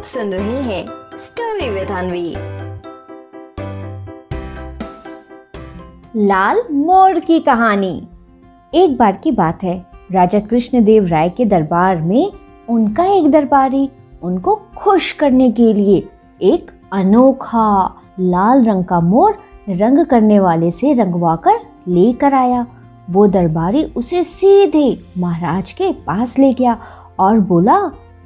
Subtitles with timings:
[0.00, 0.84] आप सुन रहे हैं
[1.18, 2.28] स्टोरी विद अनवी
[6.26, 7.92] लाल मोर की कहानी।
[8.74, 9.76] एक बार की बात है,
[10.12, 12.32] राजा कृष्णदेव राय के दरबार में
[12.68, 13.88] उनका एक दरबारी,
[14.22, 16.02] उनको खुश करने के लिए
[16.42, 17.68] एक अनोखा
[18.20, 19.36] लाल रंग का मोर
[19.68, 22.66] रंग करने वाले से रंगवाकर लेकर आया।
[23.10, 26.78] वो दरबारी उसे सीधे महाराज के पास ले गया
[27.18, 27.78] और बोला,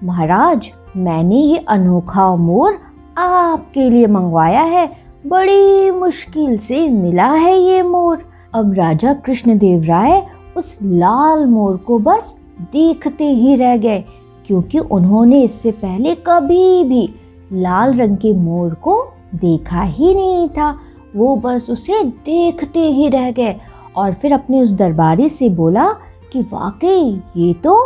[0.05, 2.79] महाराज मैंने ये अनोखा मोर
[3.19, 4.87] आपके लिए मंगवाया है।
[5.27, 10.23] बड़ी मुश्किल से मिला है ये मोर। अब राजा कृष्णदेव राय
[10.57, 12.35] उस लाल मोर को बस
[12.73, 14.05] देखते ही रह गए,
[14.47, 17.09] क्योंकि उन्होंने इससे पहले कभी भी
[17.53, 19.03] लाल रंग के मोर को
[19.35, 20.75] देखा ही नहीं था।
[21.17, 23.57] वो बस उसे देखते ही रह गए
[23.97, 25.91] और फिर अपने उस दरबारी से बोला
[26.33, 27.77] कि वाकई ये तो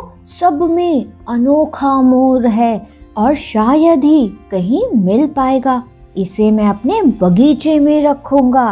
[0.41, 2.77] सब में अनोखा मोर है।
[3.19, 5.83] और शायद ही कहीं मिल पाएगा।
[6.17, 8.69] इसे मैं अपने बगीचे में रखूँगा।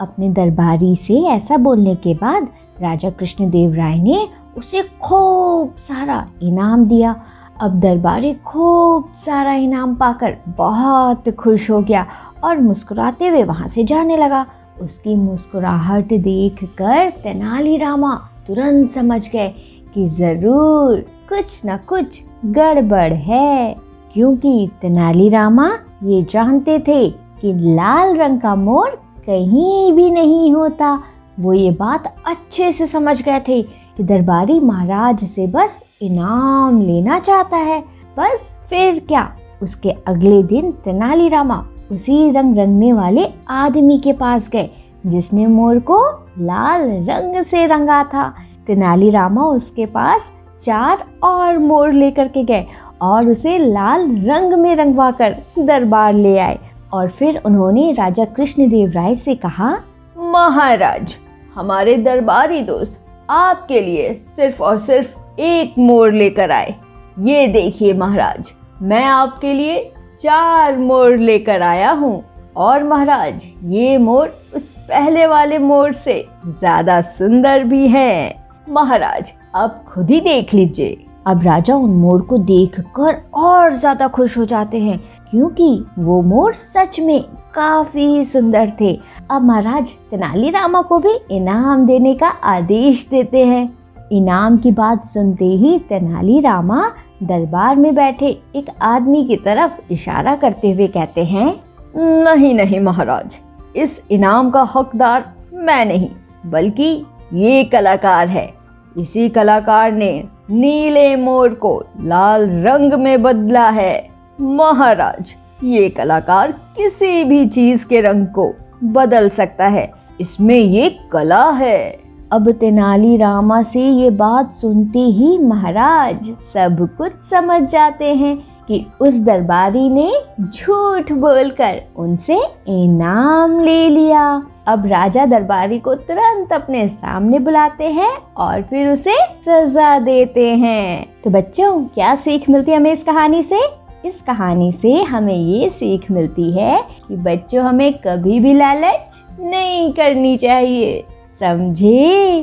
[0.00, 2.48] अपने दरबारी से ऐसा बोलने के बाद
[2.82, 7.14] राजा कृष्णदेव राय ने उसे खूब सारा इनाम दिया।
[7.62, 12.06] अब दरबारी खूब सारा इनाम पाकर बहुत खुश हो गया
[12.44, 14.44] और मुस्कुराते हुए वहाँ से जाने लगा।
[14.80, 18.14] उसकी मुस्कुराहट देखकर तेनालीरामा
[18.46, 19.48] तुरंत समझ गए
[19.94, 23.83] कि ज़रूर कुछ न कुछ गड़बड़ है।
[24.14, 25.70] क्योंकि तेनालीरामा
[26.04, 28.88] ये जानते थे कि लाल रंग का मोर
[29.26, 31.02] कहीं भी नहीं होता।
[31.40, 37.18] वो ये बात अच्छे से समझ गए थे कि दरबारी महाराज से बस इनाम लेना
[37.18, 37.80] चाहता है।
[38.18, 39.32] बस फिर क्या?
[39.62, 44.70] उसके अगले दिन तेनालीरामा उसी रंग रंगने वाले आदमी के पास गए,
[45.06, 45.98] जिसने मोर को
[46.38, 48.32] लाल रंग से रंगा था।
[48.66, 50.30] तेनालीरामा उसके पास
[50.62, 52.66] चार और मोर लेकर के गए
[53.02, 56.58] और उसे लाल रंग में रंगवा कर दरबार ले आए।
[56.92, 59.70] और फिर उन्होंने राजा कृष्णदेव राय से कहा,
[60.16, 61.16] महाराज,
[61.54, 63.00] हमारे दरबारी दोस्त
[63.30, 66.74] आपके लिए सिर्फ़ और सिर्फ़ एक मोर लेकर आए।
[67.20, 68.52] ये देखिए महाराज,
[68.82, 69.82] मैं आपके लिए
[70.20, 72.22] चार मोर लेकर आया हूँ।
[72.56, 79.84] और महाराज, ये मोर उस पहले वाले मोर से ज़्यादा सुंदर भी है। महाराज, आप
[79.88, 80.96] खुद ही देख लीजिए।
[81.26, 84.98] अब राजा उन मोर को देखकर और ज़्यादा खुश हो जाते हैं,
[85.30, 87.22] क्योंकि वो मोर सच में
[87.54, 88.92] काफ़ी सुंदर थे।
[89.30, 93.68] अब महाराज तेनालीरामा को भी इनाम देने का आदेश देते हैं।
[94.12, 96.90] इनाम की बात सुनते ही तेनालीरामा
[97.22, 101.54] दरबार में बैठे एक आदमी की तरफ़ इशारा करते हुए कहते हैं,
[101.96, 103.36] नहीं नहीं महाराज,
[103.76, 106.10] इस इनाम का हकदार मैं नहीं,
[106.46, 108.52] बल्कि ये कलाकार है।
[108.96, 110.12] इसी कलाकार ने
[110.50, 114.08] नीले मोर को लाल रंग में बदला है।
[114.40, 115.34] महाराज,
[115.64, 118.54] ये कलाकार किसी भी चीज़ के रंग को
[118.84, 121.98] बदल सकता है। इसमें ये कला है।
[122.32, 128.86] अब तेनाली रामा से ये बात सुनते ही महाराज सब कुछ समझ जाते हैं। कि
[129.00, 132.36] उस दरबारी ने झूठ बोलकर उनसे
[132.68, 139.16] इनाम ले लिया। अब राजा दरबारी को तुरंत अपने सामने बुलाते हैं और फिर उसे
[139.16, 143.60] सजा देते हैं। तो बच्चों, क्या सीख मिलती है हमें इस कहानी से?
[144.04, 149.92] इस कहानी से हमें ये सीख मिलती है कि बच्चों, हमें कभी भी लालच नहीं
[149.92, 151.04] करनी चाहिए।
[151.40, 152.40] समझे?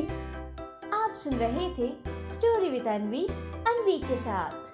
[0.94, 1.90] आप सुन रहे थे
[2.34, 3.28] स्टोरी विद अनवी
[3.68, 4.71] अनवी के साथ।